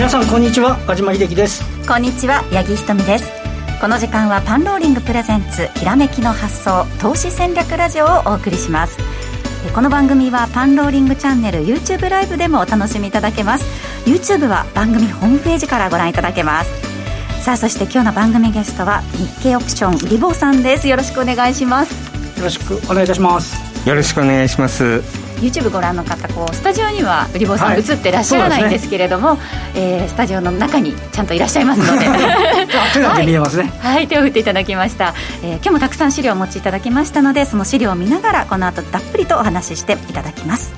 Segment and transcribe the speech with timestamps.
[0.00, 1.62] 皆さんこんにちは和島秀樹です。
[1.86, 3.30] こんにちは八木ひとみです。
[3.82, 8.96] この時間はパンローリングプレゼンツひらめきの発想投資戦略ラジオをお送りします。
[9.74, 13.66] この番組はパンローリングチャンネル YouTube ライブでもお楽しみいただけます。
[14.08, 16.70] YouTube は番組ホームページからご覧いただけます。
[17.44, 20.88] さあそして今日の番組ゲストは日経オプションリボさんです。
[20.88, 21.92] よろしくお願いします。
[22.38, 23.54] よろしくお願いいたします。
[23.86, 29.42] よろしくお願いします YouTube ご覧の方こうスタジオにはウリボさん映ってらっしゃらないんですけれども、はいね。
[29.74, 32.06] えー、スタジオの中にちゃんといらっしゃいますので。
[32.92, 40.72] 手だけ見えますね、はい、はい、手を振っていただきました、えー、今日もたくさん資料をお持ちいただきましたのでその資料を見ながらこの後たっぷりとお話ししていただきます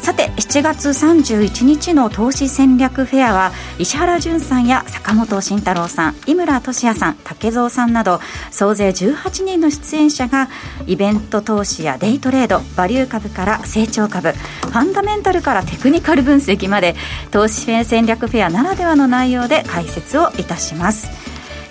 [0.00, 10.48] さて7月31日の投資戦略フェアは石原潤さんや坂本慎太郎さん井村俊也さん竹蔵さんなど総勢18人の出演者が
[10.86, 16.94] イベント投資やデイトレードバリュー株から成長株ファンダメンタルからテクニカル分析まで
[17.30, 21.08] 投資戦略フェアならではの内容で解説をいたします。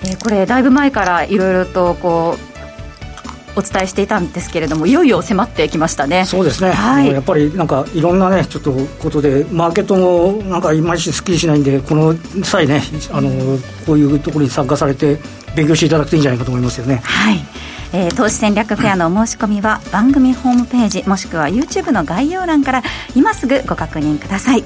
[0.04, 2.57] えー、これだいぶ前からいろいろとこう
[3.58, 6.26] お伝えしていたんですけれどもいよいよ迫ってきましたね。
[6.26, 13.30] そうですね、はい、やっぱりなんかいろんなねちょっとことでマーケットもなんかいまいちすっきりしないんでこの際ねあの
[13.86, 15.18] こういうところに参加されて
[15.56, 17.02] 勉強していただくといいんじゃないかと思いますよね。
[17.04, 17.40] はい。
[17.94, 22.84] えー、投資戦略フェアのお申し込みは番組ホームページもしくは YouTube の概要欄から
[23.16, 24.64] 今すぐご確認ください。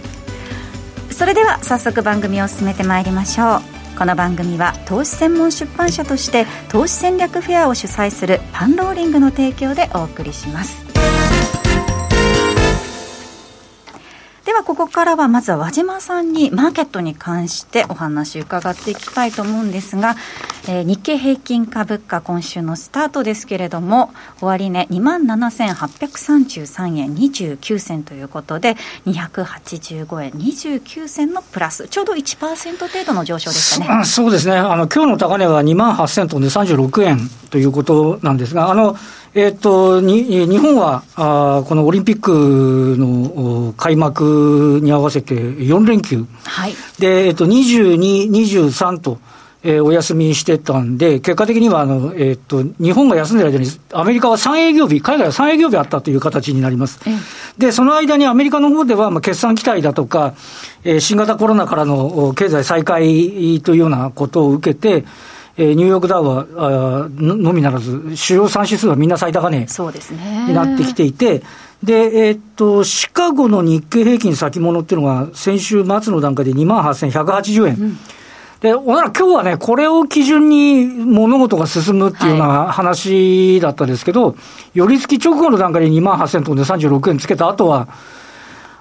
[1.12, 10.84] それでは早速番組を進めてまいりましょうこの番組は投資専門出版社として投資戦略フェアを主催するパンローリングの提供でお送りします。
[14.44, 20.16] ではここからはまずは和島さんにマーケットに関してお話伺っていきたいと思うんですが、
[20.68, 37.20] えー、日経平均株価今週のスタートですけれども終値2万7833円29銭ということで285円29銭のプラスちょうど1%程度の上昇でしたねそうですねあの今日の高値は2万8000トンで36円
[37.50, 38.96] ということなんですがあの
[39.34, 46.26] えっ、ー、と、に、日本は、あこのオリンピックの開幕に合わせて4連休。
[46.44, 46.74] はい。
[47.00, 49.20] で、えっ、ー、と、22、23と、
[49.64, 57.00] えー、お休みしてたんで、結果的には、あの、えっ、ー、と、日本が休んでる間に、アメリカは3営業日、海外は3営業日あったという形になります。
[57.60, 60.34] で、その間にアメリカの方では、まあ、決算期待だとか、
[60.84, 65.06] えー、新型コロナからの経済再開というようなことを受けて、
[65.58, 69.68] えー、ニューヨークダウはあのみならず、主要3指数はみんな最高値
[70.48, 71.44] になってきていて、
[71.84, 77.76] で、えー、っと、シカゴの日経平均先物っていうのが、先週末の段階で2万8180円。
[77.76, 77.98] うん
[78.62, 84.36] で、おなら今日はね、これを基準に物事が進むっていうような話だったですけど、はい、
[84.76, 87.88] 寄り付き直後の段階で2万8000トンで36円つけた後は、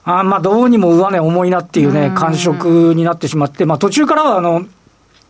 [0.05, 4.67] あまあ、どうにも上値重いなっていうね、感触になってしまって、まあ、途中からは、あの、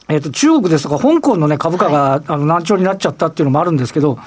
[0.09, 4.19] えっ、ー、と、中国ですとか香港のね、株価が、はい、あの難聴になっちゃったっていうのもあるんですけど、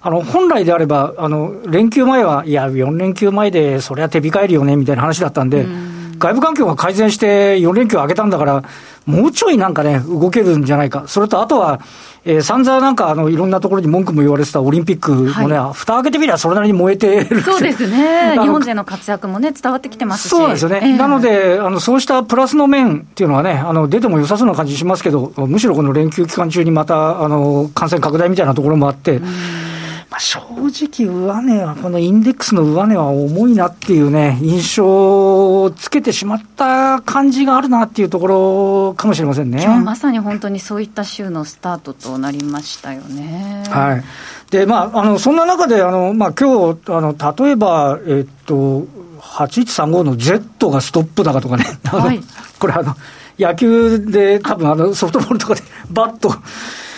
[0.00, 6.18] あの、本来であれば、あの、連休前は、いや、4連休前で、それは手控えるよね、みたいな話だったんで、ん。
[6.18, 8.64] 外部環境が改善して4連休上げたんだから、
[9.06, 11.04] もうちょいなんかね、動けるんじゃないか。
[11.06, 11.80] それとあとは、
[12.24, 17.40] えー、散々なんかあのいろんなところに文句も言われてたオリンピックもね、はい、蓋開けてみればそれなりに燃えてる。
[17.40, 20.30] そうですね、 日本勢の活躍もね、伝わってきてますし。
[20.30, 29.20] そうですよね、えー、なのであの、そうしたプラスの面っていうのはね、あの出ても良さそうな感じしますけど、むしろこの連休期間中にまたあの感染拡大みたいなところもあって。
[30.12, 39.62] まあ、正直、上値は、このインデックスの上値は重いなっていうね、印象をつけてしまった感じがあるなっていうところかもしれませんね。
[39.64, 43.64] 今日まさに本当にそういった週のスタートとなりましたよね。
[43.70, 44.04] はい。
[44.50, 48.86] で、まあ、あの、そんな中で、あの、まあ、今日、あの、例えば、えっと、
[49.18, 52.20] 8135の Z がストップ高とかね、はい、
[52.58, 52.94] これあの、
[53.38, 56.34] 野球で多分あのソフトボールとかでバット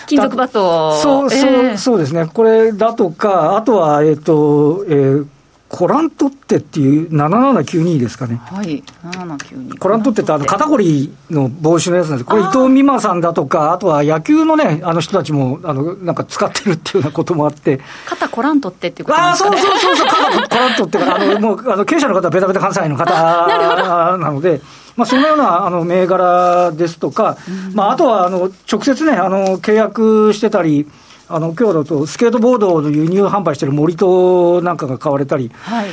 [0.07, 2.25] 金属バットそう、そう、えー、そうですね。
[2.25, 5.27] これだとか、あとは、えっ、ー、と、えー、
[5.67, 8.35] コラントってっていう7792ですかね。
[8.35, 8.83] はい。
[9.03, 9.77] 7792。
[9.77, 12.29] コラントってってあの肩こりの防止のやつなんです。
[12.29, 17.81] これ伊藤美誠さんだとか、あとは野球のね、あの人たちも、あの、なんか使ってるっていうようなこともあって。
[18.05, 24.61] 肩コラントってっていうことですか、ね、ああ、そうそうそうそう、肩コラントってあの、もう、あの、経営者の方はベタベタ関西の方なので、
[24.95, 27.37] まあ、そのようなあの銘柄ですとか、
[27.73, 30.87] まあ、あとはあの直接ね、あの契約してたり、
[31.27, 35.89] あの今日だとスケートボードの輸入販売してる森戸なんかが買われたり、はい。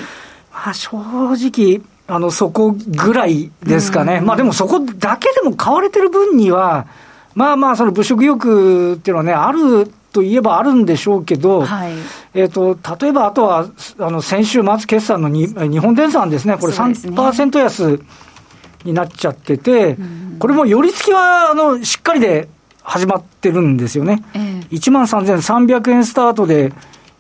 [0.53, 6.87] まあ、正直、あのそこぐらいですかね、まあ、でもそこだけでも買われてる分には、
[7.35, 11.93] まあまあ、その物色欲っていうのはね、あるといえばあるんでしょうけど、はい、
[12.35, 13.67] えーと、例えばあとは
[13.99, 18.05] あの先週末決算のに日本電産ですね、これ3%安。
[18.85, 19.97] になっちゃってて、
[20.39, 22.49] これも寄り付きはあのしっかりで
[22.83, 24.23] 始まってるんですよね。
[24.35, 26.73] えー、1万3300円スタートで、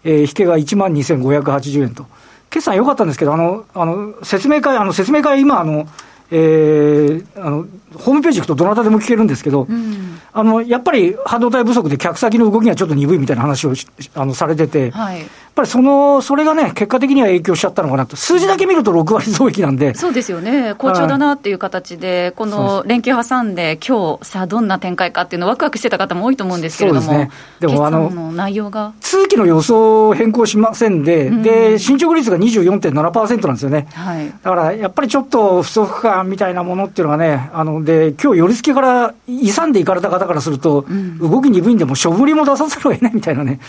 [0.04, 2.06] えー、引けが1万2580円と。
[2.50, 5.86] 決算良かったんですけど、あの、あの、説明会、あの、説明会今、あの、
[6.30, 13.74] えー、あの、ホームページ行くとどなたでも聞けるんですけど、うん、あの、やっぱり半導体不足で客先の動きがちょっと鈍いみたいな話を
[14.14, 15.24] あのされてて、はい、っ
[15.54, 19.94] ぱりその、それがね、結果的には影響しちゃったのかなと、数字だけ見ると6割増益なんで。
[19.94, 28.92] そうですよね、好調だなっていう形で、この連休挟んで、今日さあ、どんな展開かっていうの、わくわくしてた方も多いと思うんですけれども、ね、でもあの内容が。
[29.00, 43.60] 通期の予想を変更しませんで、うん、で進捗率が24.7%なんですよね、はい、だからやっぱりちょっと不足感みたいなものっていうのがね、あので今日寄り付きから勇んでいかれた方からすると、うん、動き鈍いんで、も処分りも出さざるを得ないみたいなね、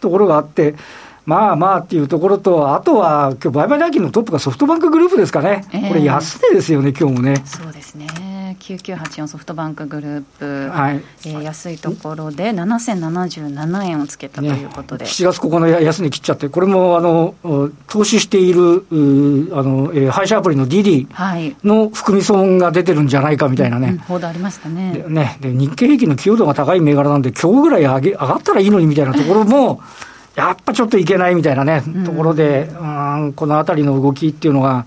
[0.00, 0.74] ところがあって。
[1.28, 7.42] まあまあっていうところと、あとは、今日売買代金のトップがソフトバンクグループですかね、えー、これ、安値ですよね、今日もね。
[7.44, 8.56] そうですね。
[8.58, 11.02] 9984ソフトバンクグループ、はい。
[11.26, 17.34] えー、安いところで7077円をつけたということで、ね、7月9日の安値切っちゃって、これもあの
[17.88, 18.64] 投資しているあ
[19.62, 21.08] の、えー、配車アプリの DD
[21.62, 24.94] の含み損が出てるんじゃないかみたいなね、うん、報道ありましたね。
[24.94, 25.36] でね。
[25.42, 29.82] で日経平均の寄与度が高い銘柄なんで、今日ぐらい上げ上がったらいいのにみたいなところも、
[30.38, 34.86] やっぱちょっといけないみたいなね、ところで、うん、このあたりの動きっていうのが、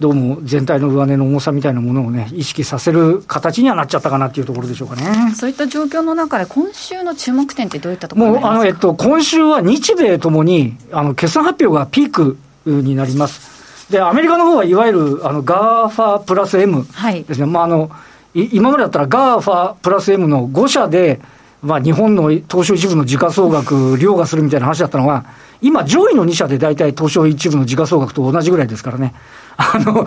[0.00, 5.32] どうも全体の上値の重さみたいなものをね、意識させる形にはなっちゃったかなっていうところでしょうかね。
[5.36, 12.36] そういった状況の中で、今週の注目点ってどういったところもう、あの、えっと、今週は日米ともに、あの、決算発表がピーク
[12.66, 13.92] になります。
[13.92, 17.44] で、アメリカの方はいわゆる、あの、 GAFA プラス M ですね。
[17.44, 17.90] はい、まあ、あの、
[18.34, 21.20] 今までだったら GAFA プラス M の5社で、
[21.62, 25.24] まあ、日本の東証一部の時価総額、凌駕するみたいな話だったのが、
[25.60, 29.14] 今、上位の2社で大体東証一部の時価総額と同じぐらいですからね。
[29.56, 30.06] あの、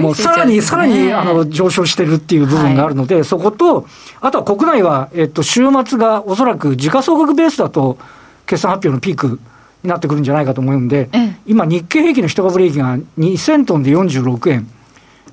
[0.00, 3.86] もうさらに、さらに、あの、上昇してるっていう部分があるので、はい、そこと、
[4.20, 7.96] あとは国内は、えっと、週末がおそらく時価総額ベースだと、
[8.46, 9.40] 決算発表のピーク
[9.84, 11.10] になってくるんじゃないかと思うんで、
[11.46, 14.68] 今、日経平均の一株利益が2000トンで46円、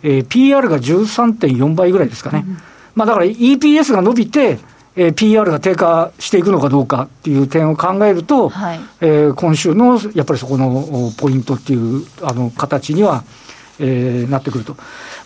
[0.03, 2.43] えー、PR が13.4倍ぐらいですかね。
[2.47, 2.57] うん、
[2.93, 4.59] まあだから EPS が伸びて、
[5.01, 13.23] えー、PR が低下していくのかどうかっていう点を考えると、はい、えー、今週のやっぱりそこのポイントっていうあの形には、
[13.79, 14.75] えー、なってくると。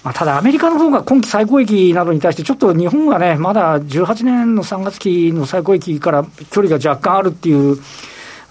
[0.04, 7.78] まあ、ただ、アメリカの方が今期最高益などに対して、ちょっと日本がね、まだ18年の3月期の最高益から距離が若干あるっていう、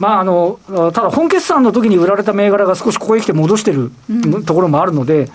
[0.00, 0.58] まあ、あの
[0.92, 3.92] ただ、本決算の時に売られた銘柄が少しここへ来て戻してる
[4.44, 5.30] ところもあるので、うん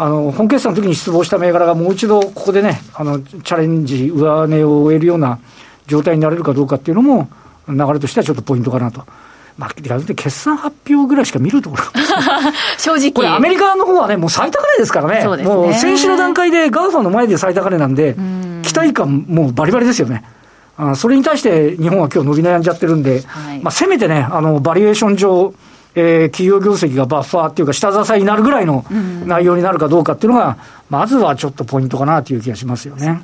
[0.00, 5.40] あの本決算の時に失望した銘柄がもう一度ここでね、あのチャレンジ、上値を終えるような
[5.88, 7.28] 状態になれるかどうかっていうのも、
[7.68, 9.04] 流れとしてはちょっとポイントかなと。
[9.58, 11.82] まあ、決算発表ぐらいしか見るところ
[12.78, 13.10] 正直。
[13.10, 20.22] これ、アメリカの方はね、もう最高値ですからね、ねもう先週の段階で、 GAFA の前で最高値なんで、ん期待感、もうバリバリですよね。
[20.76, 25.52] あそれに対して日本は今日伸び悩んじゃってるんで、はい、まあ、せめてね、あのバリュエーション上、
[25.98, 28.84] えー、企業業績がバッファーっていうか、下支えになるぐらいの
[29.24, 30.56] 内容になるかどうかっていうのが、
[30.88, 33.22] まずはちょっとポイントかなという気がしますよね。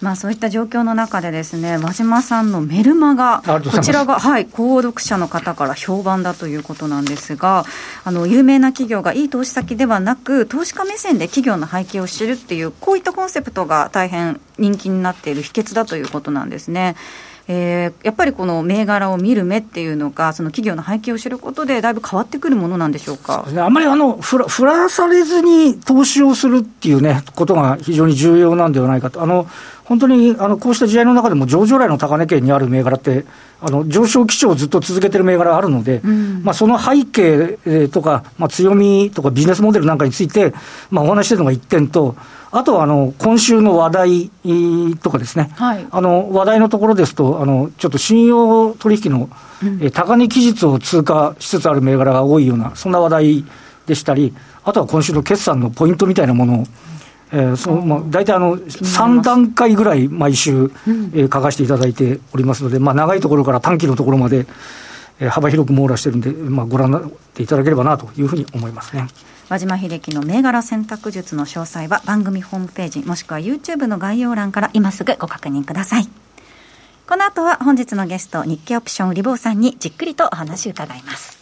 [0.00, 7.64] まあ、そういった状況の中でですね和島さんのメルマガこちらが、はい、購読者の方から評判だということなんですが
[8.04, 16.96] あの有名な企業がいい投資先ではなく投資家目線で企業の背景を知るっていうこういったコンセプトが大変人気になっている秘訣だということなんですね。
[17.52, 23.44] えー、やっぱりこの銘柄を見る目っていうのが、その企業の背景を知ることで、だいぶ変わってくるものなんでしょうか？
[23.56, 29.20] あんまりあのふら振らされずに投資をするっていうね、ことが非常に重要なんではないかと。
[29.20, 29.48] あの
[29.82, 33.24] 本当にあのこうした時代の中でも上場来の高値圏にある銘柄って、
[33.60, 40.54] あの上昇基調をずっと続けてる銘柄があるので、うん、まあ、その背景とか、まあ、強みとかビジネスモデルなんかについて、
[40.90, 42.14] まあ、お話してるのが1点と、
[42.52, 44.30] あとはあの今週の話題
[44.96, 49.30] とかですね、はい、あの話題のところですと、あのちょっと信用取引の、
[49.62, 53.44] うん、高値期日を通過しつつある銘柄が多いような、そんな話題
[53.86, 56.64] でしたり、あとは今週の決算のポイントみたいなものを、
[57.32, 64.46] えーそのまあ、大体あの3段階ぐらい毎週、えー、書かせていただいておりますので、まあ、長いところから短期のところまで、
[65.20, 69.06] えー、幅広く網羅してるんで、まあ、ご覧になっていただければなというふうに思いますね。
[69.50, 76.08] 和島秀樹の銘柄選択術の詳細は番組ホームページもしくは YouTube の概要欄から今すぐご確認ください。
[77.08, 81.36] この後は本日のゲスト日経オプション売り坊さんにじっくりとお話を伺います。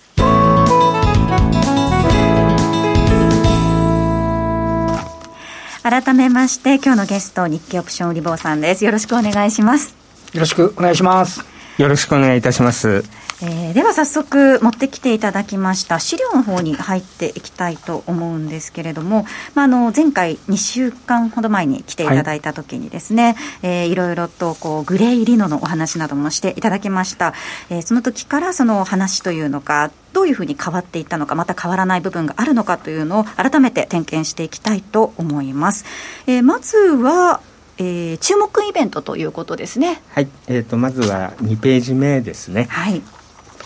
[5.83, 9.95] 改めまして今日のゲスト日経オプション売り坊さんですよろしくお願いします
[10.35, 11.41] よろしくお願いします
[11.79, 13.05] よろしくお願いいたします
[13.41, 27.33] えー、では早速持ってきていただきました資料の方に入っていきたいと思うんですけれども、まあ、あの前回2週間ほど前に来ていただいた時にですね、はいえー、いろいろとこうグレーリノのお話などもしていただきました、
[27.71, 35.85] えー、その時からその話というのかどういうふうに変わっていったのかまた変わらない部分があるのかというのを改めて点検していきたいと思います、
[36.27, 37.41] えー、まずは
[37.81, 40.03] えー、注目イベントということですね。
[40.11, 42.65] はい、えーと、まずは2ページ目ですね。
[42.65, 43.01] はい。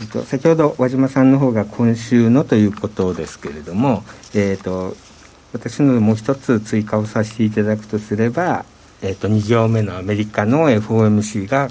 [0.02, 4.02] えっと、先ほど和島さんの方が今週のということですけれども、
[4.35, 4.97] えーと、
[5.52, 8.64] 私のもう一つ追加をさせていただくとすれば、
[9.00, 11.68] えーと、2行目のアメリカの FOMC が、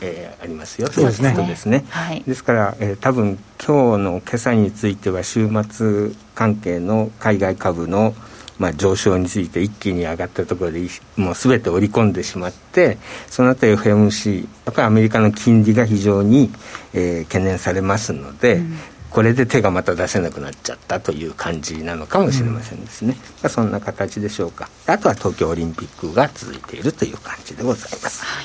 [0.00, 1.84] えー、ありますよということですね。
[1.90, 8.14] はい、ですから、えー、多分今日の今朝については週末関係の海外株の
[8.58, 12.98] まあ、上昇について一気に上がったところでもう全て織り込んでしまって
[13.28, 16.50] その後 FMC やっぱりアメリカの金利が非常に、
[16.94, 18.78] えー、懸念されますので、うん、
[19.10, 24.68] これで手がまた出せなくなっちゃったという感じなのかもしれませんですね、うん、そんな形でしょうか。
[24.86, 28.42] あとは東京オリンピックが続いているという感じでございます、は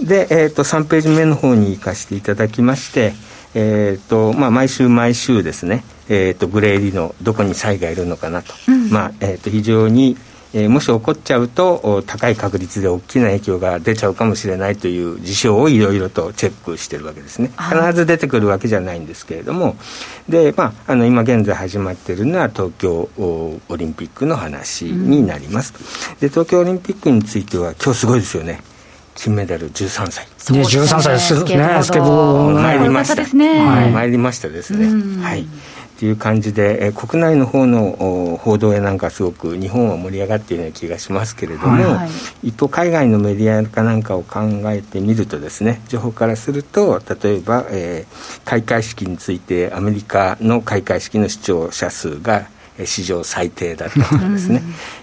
[0.00, 3.12] い、で、えーと、3ページ目の方に行かせていただきまして
[3.54, 10.16] えーとまあ、毎週毎週ですね、えーと、グレーリのどこに差異がいるのかなと、うん、まあえーと、非常に、
[10.52, 17.50] えー、もし起こっちゃうと高い確率で大きな影響が出ちゃうかもしれないという事象をいろいろとチェックしてるわけですね。
[17.56, 19.76] 必ず出てくるわけじゃないんですけれども。
[20.28, 25.74] で、まあ、あの今現在始まっているのは東京オリンピックの話になります、
[26.10, 28.62] うん、で東京オリンピックについては今日すごいですよね
[29.14, 30.26] 金メダル13歳。
[30.52, 32.52] ね、13歳ですね、スケボー。
[32.52, 33.14] 参りました。
[33.14, 33.64] ですね。
[33.64, 35.22] はい、参りましたですね。
[35.22, 35.46] はい。
[35.94, 42.06] っていう感じで、えー、国内の方の報道やなんかすごく日本は盛り上がっているような気がしますけれども、はいは
[42.42, 44.40] い、一方海外のメディアかなんかを考
[44.72, 52.48] えてみるとですね情報からすると例えば、えー、開会式についてアメリカの開会式の視聴者数が
[52.84, 54.62] 史上最低だったとかですね、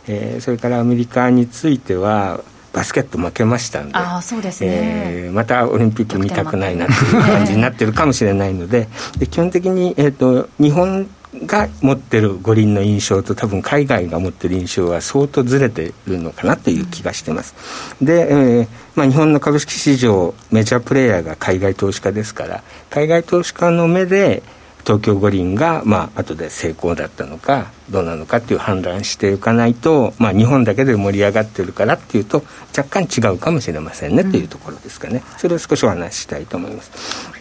[0.10, 3.96] えー、それからアメリカについてはバスケット負けましたんで。
[3.96, 8.88] あそうですね、えー、またオリンピック見たくないなっていう感じになってるかもしれないので。
[9.18, 11.10] で基本的に、えーと、日本
[11.46, 17.56] が持ってる五輪の印象と多分海外が持ってる印象は相当ずれてるのかなという気がしてます。
[18.02, 24.44] で、えーまあ、日本の株式市場メジャープレーヤーが海外投資家ですから海外投資家の目で
[24.84, 32.44] 東京五輪が、まあ後で成功だったのかどうなのかっていう判断していかないと、まあ、日本だけで盛り上がってるからっていうと
[32.76, 35.24] 若干違うかもしれませんね、というところですかね。
[35.38, 36.92] それを少しお話ししたいと思います。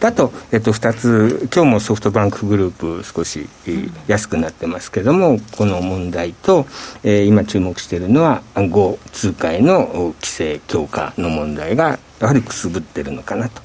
[0.01, 3.47] あと、えっと、2つ今日もソフトバンクグループ少し、
[4.07, 6.65] 安くなってますけどもこの問題と、
[7.03, 13.61] えー、今注目しているのは暗号通貨への規制強化の問題がやはりくすぶってるのかなと。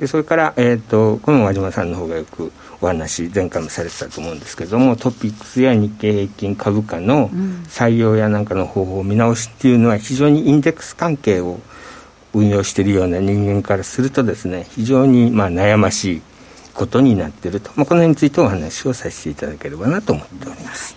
[0.00, 2.52] でそれから、えーと、この和島さんの方がよく
[2.86, 7.30] お話前回もされてたと思うんですけどもトピックスや日経平均株価の
[7.68, 11.60] 採用やなんかの方法を見直しっていうのは非常にインデックス関係を
[12.32, 16.22] 運用しているような人間からするとですね非常にまあ悩ましい
[16.74, 20.94] ことになっていると、まあ、この辺についてお話をさせていただければなと思っております。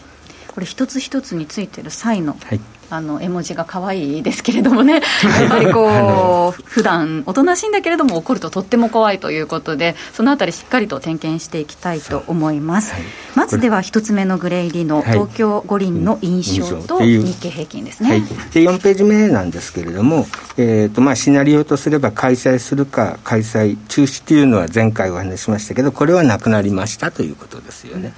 [0.48, 5.01] これ一つ一つについてる際の、はいあの絵文字が可愛いですけれどもね、
[5.39, 12.93] やっぱりこう、普段おとなしいんだけれども、怒るととっても怖いということで、そのあたり、しっかりと点検していきたいと思います。
[12.93, 13.01] はい、
[13.36, 18.10] まずでは、一つ目のグレイリの東京五輪の印象と日経平均ですね。
[18.10, 20.27] はい、で4ページ目なんですけれども、
[20.58, 28.13] えーとまあ、シナリオとすれば、開催するか、開催中止というのは前回お話ししましたけど、これはなくなりましたということですよね。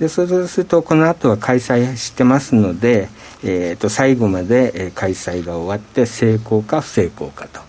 [0.00, 3.08] でそうすると、この後は開催してますので、
[3.44, 7.60] えー、と最後まで、えー、開催が終わって成功か不成功かと。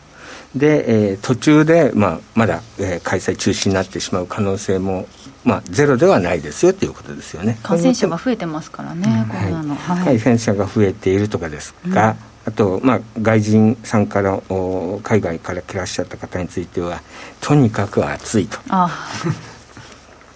[0.56, 5.06] で、えー、途中で、まあ、まだ、えー、開催中止になってしまう可能性も、
[5.44, 7.60] まあ、ゼロではないですよということですよね。
[7.62, 17.02] 感染者が増えてますからね、コロナの、はい、感染者が増えているとかですが、うん、あと、まあ、外人さんからお海外から来らっしゃった方については
[17.42, 18.58] とにかく暑いと。
[18.70, 18.90] あ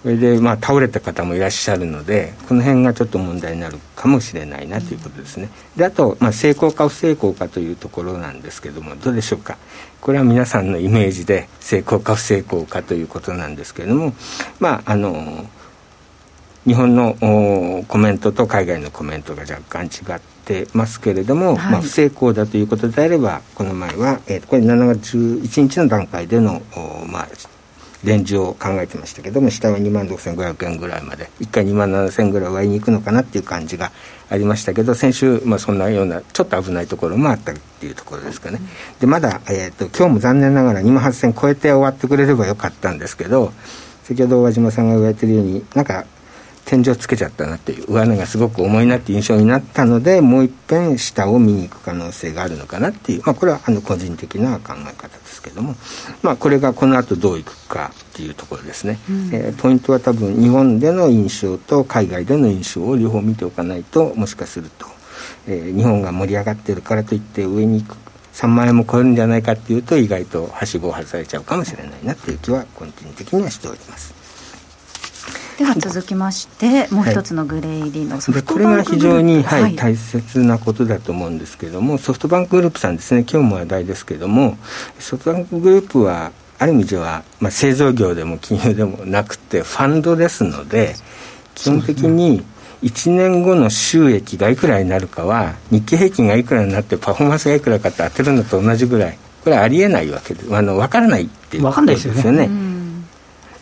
[0.02, 5.50] これでまあ倒れた方もいらっしゃるのでこの辺がちょっと問題になるかもしれないなということですね。
[5.76, 9.58] であと、まあ、成功か不成功かというところなんですけどもどうでしょうか。
[10.00, 14.14] これは皆さんのイメージで成功か不成功かということなんですけれども
[14.60, 15.46] まああの
[16.66, 17.16] 日本の
[17.88, 26.62] コメントと海外のコメントが若干違ってますけれども、はい、まあ、不成功だということであればこの前は、えー、これ7月11日の段階での
[27.08, 27.28] まあ
[28.04, 33.92] レンジを考えてましたけども下は2万6500円ぐらいまで1回2万7000円ぐらい上に行くのかなっていう感じが
[34.30, 38.60] ありましたけど先週、まあ、そんなようなちょっと危ないところもあったっていうところですかね、
[39.00, 43.52] でまだ、えーと、今日も残念ながら2万8000円超えて終わってくれればよかったんですけど
[44.04, 46.06] 先ほど大島さんが言われてるようになんか
[46.70, 55.74] 天井つけちゃったなっていう上値がすごく重いなっていう印象になったのでもう一遍下を見に行く可能性があるのかなっていう、まあ、これはあの個人的な考え方ですけども、
[56.22, 64.86] まあ、これがこの後どういくかっていうところですね、うん、えー、ポイントは多分日本での印象と海外での印象を両方見ておかないともしかすると、
[65.48, 67.98] えー、日本が盛り上がってるからといって上に行く
[68.34, 74.19] 3万円も超えるんじゃないかっていうと意外とはしごを外されちゃうかもしれないなっていう気は個人的にはしております。
[75.60, 83.26] では続きましてもう一つのグレー入りのソフトバンクグループ、これが非常に、はい、はい、大切なことだと思うんですけれどもソフトバンクグループさんですね。
[83.30, 84.58] 今日も話題ですけれども
[85.00, 90.96] ソフトバンクグループはある意味では、まあ、製造業でも金融でもなくてファンドですので
[91.56, 92.42] 基本的に
[92.82, 102.69] 1年後の収益がいくらになるかは日経平均がいくらになってパフォーマンスがいくらかって当てるのと同じぐらいこれはありえないわけであの分からないっていうことですよね。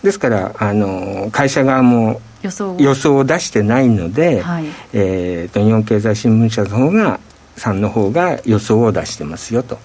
[0.08, 7.20] ですからあの会社側も予想を出してないので、はい、えーと、日本経済新聞社の方が
[7.58, 9.78] さんの方が予想を出してますよと。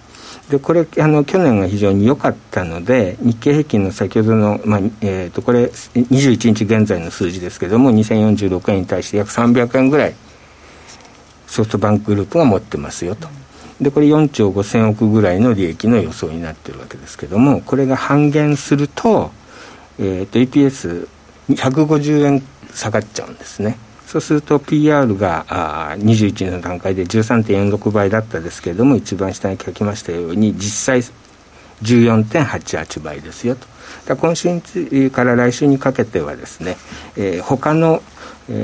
[0.48, 10.14] でこれあの去年が非常に良かったので日経平均の先ほどの、まあえーと、これ21日現在の数字ですけれども2046円に対して約300円ぐらい
[11.48, 13.28] ソフトバンクグループが持ってますよと。
[13.80, 19.32] でこれ4兆5000億ぐらいの利益の予想になってるわけですけどもこれが半減すると
[19.98, 22.42] えーと、EPS150 円
[22.74, 23.78] 下がっちゃうんですね。
[24.06, 31.00] そうすると PR があ21年の段階で13.46倍だったですけれども一番下に書きましたように実際
[31.82, 33.66] 14.88倍ですよと。
[34.06, 34.60] だ今週
[35.10, 36.76] から来週にかけてはですね、
[37.16, 38.02] えー、他の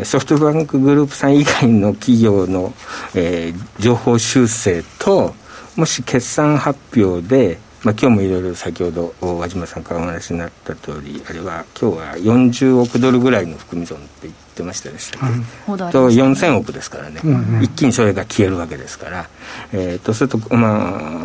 [0.05, 2.75] ソフトバンクグループさん以外の企業の、
[3.14, 5.35] えー、情報修正と
[5.77, 19.29] もし決算発表でまあ、今日もいろいろ先ほど和島さんからお話になった通りあれは今日は40億ドルぐらいの含み損って言ってましたでしたっけ、うん、と4000億ですからね、うんうん、一気にそれが消えるわけですから、
[19.73, 21.21] えー、とすると、まあ、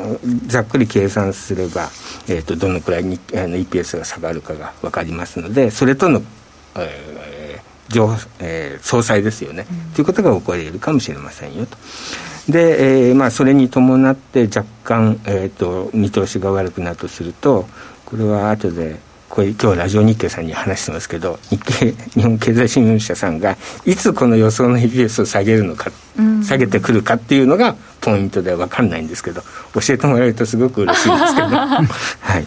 [0.45, 1.89] ざっくり計算すれば、
[2.27, 6.21] えー、とどのくらいにあの EPS が下がるかが分かりますのでそれとの、
[6.75, 7.23] えー
[7.89, 11.77] 上えー、総裁ですよね、と、うん、いうことが起こり得るかもしれませんよと。
[12.49, 17.65] で、えーまあ、それに伴って若干、えーと、見通しが悪くなるとすると
[18.05, 29.41] これは後でこれ今日ラジオ日経さんに話してますけど日経 日本経済新聞社さんがいつこの予想の EPS を下げるのか、うん、下げてくるかっていうのがポイントで分かんないんですけど
[29.73, 31.83] 教えてもらえるとすごく嬉しいんですけど、 は
[32.37, 32.45] い、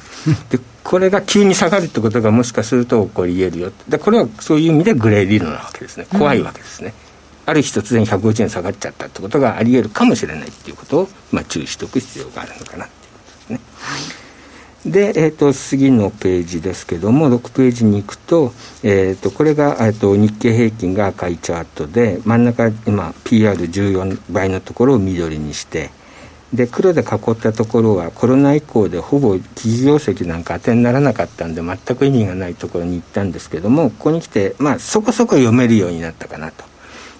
[0.50, 6.06] でこれが急に下がるってことがもしかすると起こり得るよでこれはそういう意味でグレー理論なわけですね。
[6.12, 6.94] 怖いわけですね。
[7.00, 7.05] うん
[7.46, 13.60] ある日突然150円下がっちゃったってことがあり得るかもしれないっていうことを、まあ、注意しておく必要があるのかなっていうことですね。
[13.78, 13.98] は
[14.88, 25.90] い、で、えーと、次のページですけども6ページに行くと,、えーと、これが、えーと、日経平均が赤いチャートで真ん中今 PR14 倍のところを緑にして
[26.52, 36.75] で黒で囲ったところはコロナ以降でほぼ企業績なんか当てにならなかったんで全く意味がないところに行ったんですけどもここに来て、まあ、そこそこ読めるようになったかなと。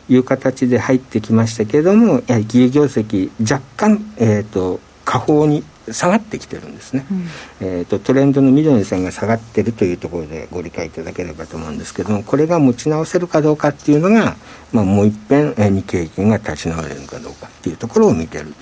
[0.08, 7.28] いう形で入ってきましたけれどもやはり企業業績若干、えーと、下方に下がってきてるんですね、うん、
[7.60, 14.36] えーと、トレンドの緑の線が下がってるというところでご理解いただければと思うんですけどもこれが持ち直せるかどうかっていうのが、
[14.72, 18.52] まあ、もう一遍、えー、日経平均が立ち直れるかどうかっていうところを見てる、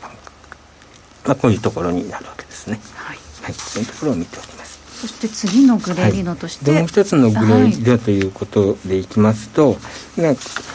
[1.26, 2.78] まあ、こういうところになるわけですね。
[2.94, 4.63] はい、はい、そういうところを見ております。
[5.04, 9.76] そして次のグレーリノとして、はい、もう一つのグレーリノということでいきますと、はい、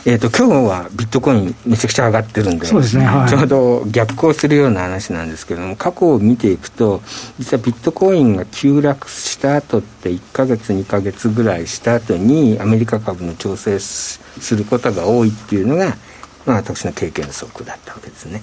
[0.06, 7.02] えーと、今日はビットコインめちゃくちゃ上がってるんでそうですね、はい、ちょうど逆行するような話なんですけども過去を見ていくと
[7.40, 14.20] 実はビットコインが急落した後って1か月2か月ぐらいした後にアメリカ株の調整す
[14.56, 15.98] ることが多いっていうのが
[16.46, 18.42] まあ、私の経験則だったわけですね。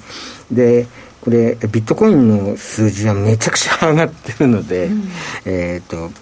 [0.53, 0.87] で
[1.27, 5.09] これビットコインの数字はめちゃくちゃ上がってるので、うん、
[5.45, 6.13] えっ、と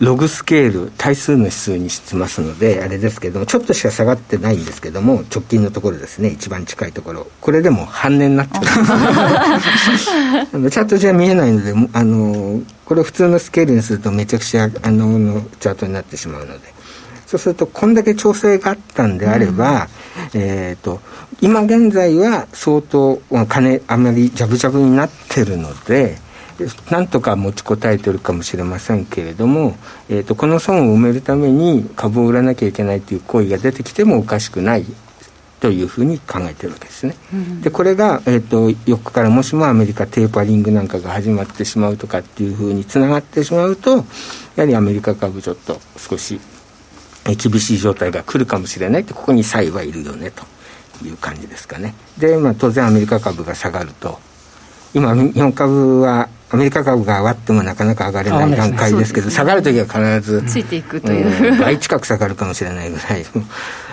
[0.00, 7.26] ログスケール対数の指数にしてますのであれですけどもちょっとしか下がってないんですけども直近のところですね一番近いところ。
[7.40, 8.68] これでも半値になってるんで
[10.68, 10.74] す。
[10.74, 16.73] チャートじゃ見えないのであのこれ普通のスケールにするとめちゃくちゃあののチャートになってしまうので
[17.26, 19.88] そうするとこんだけ調整があったんであれば、
[20.34, 21.00] うん、えっ、と
[21.40, 26.18] 今現在は相当金あまりジャブジャブになってるので、
[26.90, 29.76] なんとか持ちこたえてるかもしれませんけれども、
[30.08, 34.84] えーと、この損を埋めるために株を売らなきゃいけないという行為が出てきてもおかしくない
[35.60, 37.16] というふうに考えてるわけですね。
[37.32, 44.02] うん、でこれが、えーと、横からもしもアメリカテーパリングなんかが始まってしまうとかっていうふうにつながってしまうとや
[44.58, 46.38] はりアメリカ株ちょっと少し
[47.24, 50.44] 厳しい状態が来るかもしれないってここに差異はいるよねと
[51.04, 51.94] いう感じですかね。
[52.18, 54.18] で、まあ、当然アメリカ株が下がると。
[54.94, 63.24] 今日本株はアメリカ株が上がってもなかなか上がれない段階ですけど、ねね、下がるときは必ずついていくという、うん、倍近く下がるかもしれないぐらい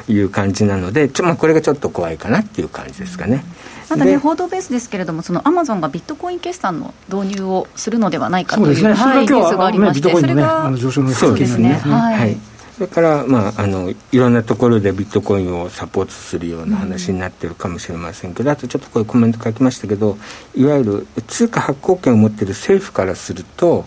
[0.08, 3.44] いう感じなのでちょ、まあ、これがちょっと怖いかなっていう感じですかね。
[3.90, 10.72] またね、報道ベースですけれども、そのアマゾンがビットコイン決算の導入をするのではないかという、そうですね、はい、ニュースがありまして、それが、
[11.14, 12.38] そうですね、はい、はい
[12.82, 20.18] それから、まあ、あのいろんなところでビットコインをサポートするような話になってるかもしれませんけど、うん、あとちょっとこれコメント書きましたけど
[20.56, 23.86] いわゆる通貨発行権を持っている政府からすると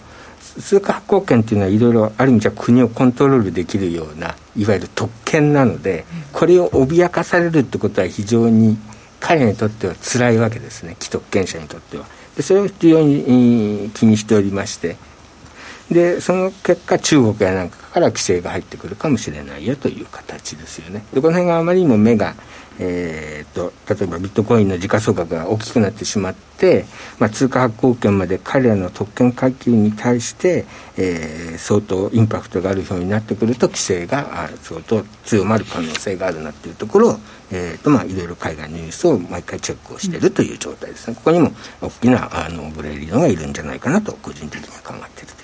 [0.60, 8.78] 通貨発行権っていうのはいろいろある意味じゃ国をコントロールできるようないわゆる特権なのでこれを脅かされるってことは非常に
[9.18, 12.06] 彼にとっては辛いわけですね既得権者にとっては。
[12.36, 14.96] でそれを非常に気にしておりまして。
[15.90, 21.04] でその結果中国やなんかから規制が入ってくるかもしれないよという形ですよね。
[21.14, 22.34] でこの辺があまりにも目が、
[22.80, 26.86] えーと、例えばビットコインの時価総額が大きくなってしまって、
[27.20, 30.64] まあ、通貨発行権まで彼らの特権階級に対して、
[30.96, 37.18] えー、相当インパクトがあるようになってくると規制が相当強まる可能性があるなっていうところを、
[37.52, 45.43] えーとまあ、いろいろ海外のニュースを毎回チェックをしているという状態ですね、ここにも大きなあのブレイリーノがいるんじゃないかなと個人的には考えている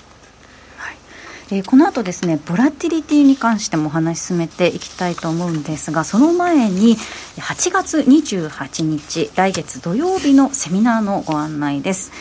[1.59, 6.95] ー、この後ですねボラティリティに関してもお話し進めていきたいと思うんですがその前に
[7.37, 12.11] 8月28日来月土曜日のセミナーのご案内です。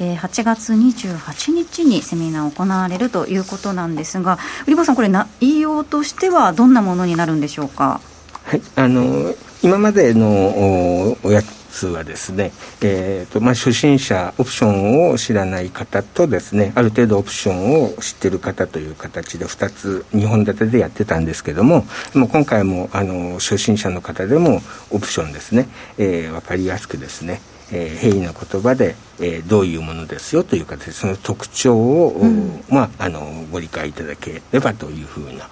[0.00, 8.00] えー、8月28日にセミナー行われるということなんですが売場さんこれ内容としてはどんなものになるんでしょうか？
[8.44, 11.42] はいあの今までのおや
[11.72, 27.40] つはですね、えーとまあ、初心者オプションを知らない方とですねある程度オプションを知ってる方という形で2つ2本立てでやってたんですけどもも今回もあの初心者の方でもオプションですね、えー、分かりやすくですね
[27.74, 35.48] えー、平易な言葉で、えー、どういうものですよという形でその特徴を、うん、まあ、あのご理解いただければというふうな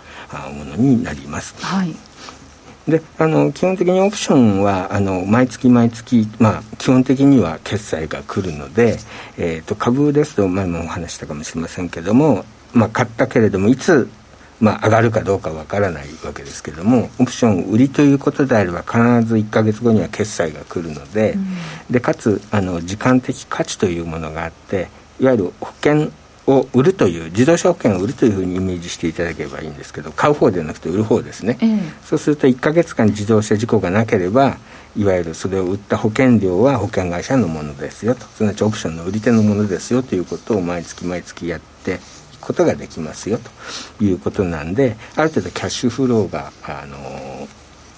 [0.50, 1.54] ものになります。
[1.64, 2.09] はい
[2.90, 8.98] であの基本的にオプションはあの毎月毎月、まあ、基本的には決済が来るので、
[9.38, 14.08] えーと、株ですと前もお話したかもしれませんけども、まあ、買ったけれどもいつ、
[14.60, 21.46] まあ、上がるかどうかわからないわけですけどもオプション売りということであれば必ず1か月後には決済が来るのでうん、
[21.90, 24.88] でかつあの時間的価値というものがあって
[25.20, 26.10] いわゆる保険
[26.50, 34.58] を売るという自動車保険を売るというふうにイメージしていただければいいんですけど買う方ではなくて売る方ですね、ええ、そうすると1か月間自動車事故がなければ
[34.96, 42.00] いわゆるそれを売った保険料は保険会社のものですよとすなわちオプションの売り手のものですよということを毎月毎月やって
[42.34, 43.38] いくことができますよ
[43.98, 46.96] ということなんである程度キャッシュフローがあの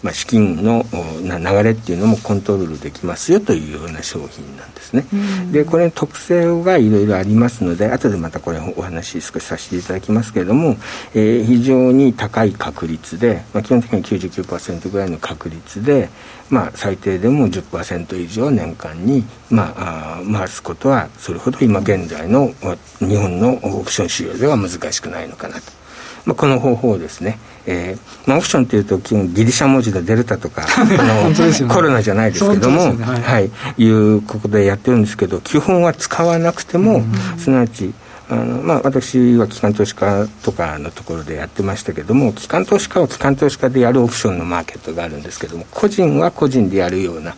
[0.03, 0.85] まあ、資金の
[1.23, 5.05] 流れっていうのもコントロールできますよというような商品なんですね。
[5.53, 10.77] でこれ特性がいろいろありますので後でまたこれお話少しさせていただきますけれども、
[11.15, 16.09] えー、非常に高い確率で、まあ、基本的に99%ぐらいの確率で、
[16.51, 22.53] まあ、最低でも10%以上年間に、まあ、あ回すことはそれほど今現在の
[22.99, 25.82] 日本のオプション市場では難しくないのかなと。
[26.25, 31.35] まあ、この方法をですね、えーまあ、オプションというと基本ギリシャ文字でデルタとか あの、ね、
[31.69, 37.05] コロナじゃないですけども、ね、はい、はい、いうことでやってるんですけど基本は使わなくても、
[37.39, 37.93] すなわち
[38.31, 47.35] あのまあ、私は機関投資家とかのところでやってましたけども機関投資家は機関投資家でやるオプションのマーケットがあるんですけども個人は個人でやるような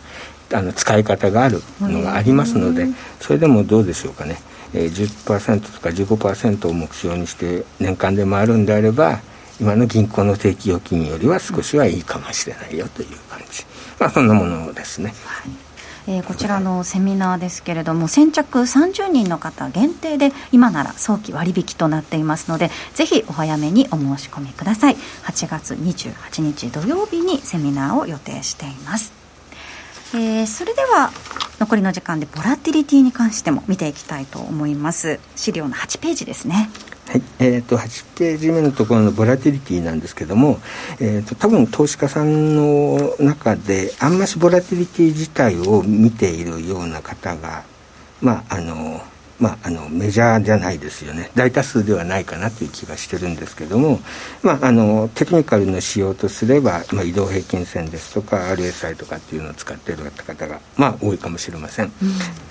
[0.53, 2.87] あの使い方があるのがありますので
[3.19, 4.37] それでもどうでしょうかね。
[4.75, 4.91] えー、
[5.25, 9.21] 10%とか15%を目標にして年間で回るんであれば
[9.61, 13.63] 今の銀行の定期預金よりは少しはいいかもしれないよという感じ、
[13.97, 15.13] まあ、そんなものですね。
[15.25, 15.51] はい。
[16.07, 24.97] えー、こちらのセミナーですけれども先着30人の方限定で今なら早期割引となっていますのでぜひお早めにお申し込みください。
[25.23, 29.13] 8月28日土曜日にセミナーを予定しています。
[30.13, 31.11] えー、それでは
[31.65, 35.19] 残りの時間でボラティリティに関しても見ていきたいと思います。
[35.35, 36.69] 資料の8ページですね。
[37.07, 37.23] はい。
[37.39, 40.59] えーと、8ページ目のところのボラティリティなんですけども、
[40.99, 47.63] えーと、多分投資家さんの中であんましボラティリティ自体を見ているような方が
[48.21, 49.01] まああの
[49.39, 51.31] まあ、あのメジャーじゃないですよね。
[51.35, 53.99] 大多数ではないかなという気がしてるんですけども、
[54.41, 61.91] まあ、あのテクニカルの仕様とすれば、まあ、移動平均線ですとか RSI とかっていうのを使っている方が、まあ、多いかもしれません、うん、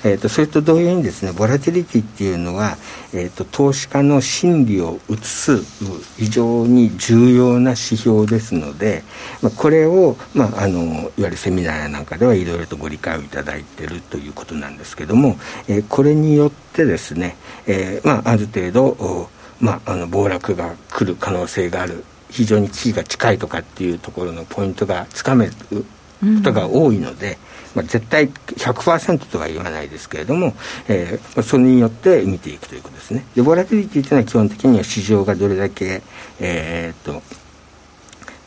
[0.05, 2.77] えーと、それと同様にですねボラティリティっていうのは、
[3.13, 5.63] えーと、投資家の心理を映す
[6.17, 9.03] 非常に重要な指標ですので、
[9.43, 15.37] まあ、これを、まあ、あのいわゆるセミナーなんかではいろいろとご理解をいただいているということなんですけども、
[15.69, 17.37] えー、これによってってですね、
[17.69, 19.29] えーまあ、ある程度、
[19.61, 25.53] まあ、あの暴落が来る可能性がある非常に危機が近いとかっていうところのポイントがつかめる
[26.21, 27.37] ことが多いので、うん、
[27.77, 30.53] まあ、絶対100%とは言わないですけれども、
[30.89, 33.25] えー、それによって見ていくということですね。
[33.37, 36.03] でボラティリティというのは基本的には市場がどれだけ、
[36.41, 37.23] えー、っと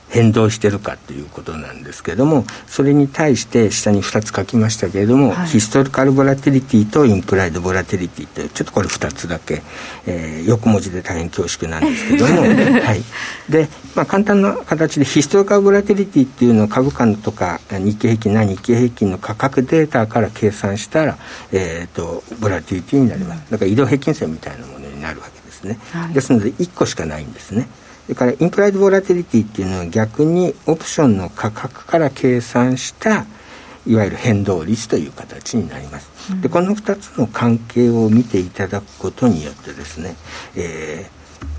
[0.09, 9.61] 変動してるかということなんですけれどもそれに対して下に2つ書きましたけれども、はい、ヒストリカルボラティリティとインプライドボラティリティというちょっとこれ2つだけ、
[10.05, 12.41] えー、横文字で大変恐縮なんですけども、
[12.81, 13.03] はい、
[13.49, 21.17] で、まあ、簡単な形でヒストリカルボラティリティっていうのは株価のとか日経平均な日経平均の価格データから計算したら、
[21.51, 23.51] えーと、ボラティリティになります。
[23.51, 27.67] だから移動平均線みたいなものになるわけですね、はい、ですので1個しかないんですね
[28.07, 33.25] それからインプライドボラティリティっていうのは逆にオプションの価格から計算した
[33.85, 36.41] いわゆる変動率という形になります。
[36.41, 40.15] でこの2つの関係を見ていただくことによってですね、
[40.55, 41.09] え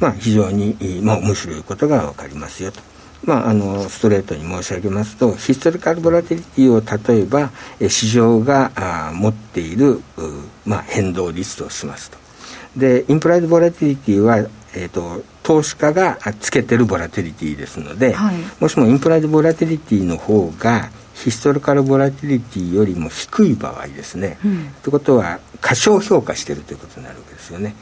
[0.00, 2.80] ー、まあ、非常に、まあ、面白いことが分かりますよと。
[3.24, 6.80] まあ、あのストレートに申し上げますとヒストリカルボラティリティを
[7.14, 7.50] 例えば
[7.90, 10.00] 市場があ持っている、
[10.64, 12.18] まあ、変動率としますと
[12.76, 14.38] でインプライドボラティリティは、
[14.72, 27.74] えーと投資家がつけてるボラティリティですので、はい、もしもインプライドボラティリティの方がヒストリカルボラティリティよりも低い場合ですね、うん、ということは過小評価してるということになるわけですよね。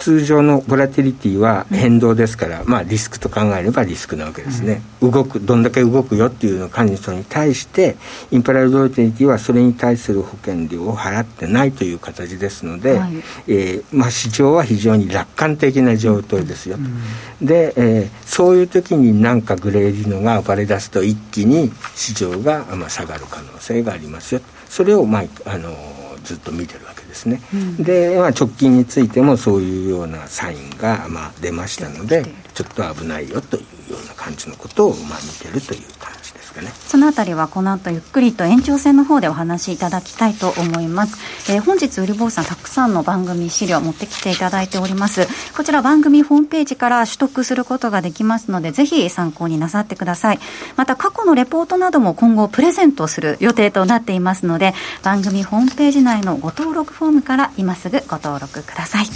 [0.00, 7.96] 通常のボラティリティは変動ですから、まあ、リスクと考えればリスクなわけですね、うん、動くどんだけ動くよっていうのを感じる人に対して
[8.30, 13.12] インパラルボラティリティはそれに対する保険料を払ってないという形ですので、はい、
[13.46, 24.40] えー、まあ、市場は非常に楽観的な状態ですよ、うん、で、えー、そういう時になんかグレーディノが暴れ出すと一気に市場が、まあ、下がる可能性がありますよ。
[24.66, 25.76] それを、まあ、あの
[26.24, 36.19] ずっと見てるわけですね、うん、で、まあ、直近についてもそういうようなサインが、まあ、出ましたのでちょっと危ないよというような感じのことを、まあ、見てるという感じ
[36.50, 36.72] ですかね。
[36.86, 45.26] そのあたりはこの後ゆっくりと延長戦の方でお話しいただきたいと思います、えー、本日売り坊さんたくさんの番組資料持ってきていただいております。
[45.56, 50.40] こちら番組ホームページから取得することができますのでぜひ参考になさってください。
[50.76, 59.06] また過去のレポートなども今後プレゼントする予定となっていますので番組ホームページ内のご登録フォームから今すぐご登録ください。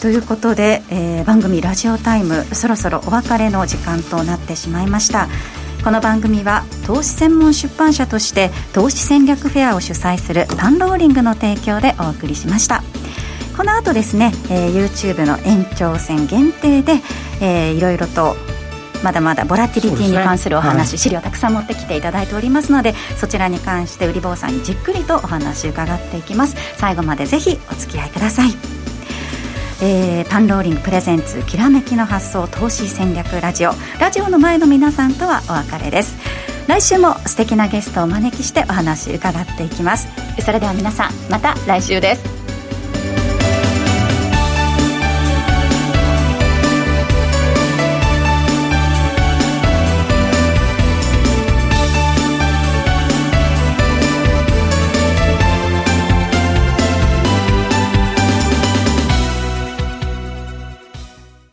[0.00, 5.28] ということで、えー、番組ラジオタイムそろそろお別れの時間となってしまいました。
[5.84, 12.84] この番組は投資専門出版社として投資戦略フェアを主催するパンローリングの提供でお送りしました。
[13.56, 17.00] この後ですね、えー、YouTube の延長戦限定で、
[17.40, 18.36] えー、いろいろと
[19.02, 26.56] まだまだボラティリティに関するお話、ねはい、資料たくさん持ってきていただいておりますのでそちらに関して売り坊さんにじっくりとお話伺っていきます。
[26.76, 28.71] 最後までぜひお付き合いください
[29.84, 33.72] えー、パンローリングプレゼンツきらめきの発想投資戦略ラジオ。
[33.98, 36.16] ラジオの前の皆さんとはお別れです。
[36.68, 40.06] 来週も素敵なゲストをお招きしてお話伺っていきます。
[40.40, 42.41] それでは皆さんまた来週です。